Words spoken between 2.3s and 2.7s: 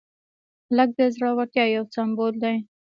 دی.